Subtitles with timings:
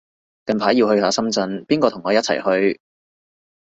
[0.47, 2.81] 近排要去下深圳，邊個同我一齊去